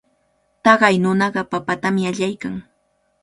Taqay 0.63 0.95
nunaqa 1.03 1.41
papatami 1.51 2.01
allaykan. 2.09 2.55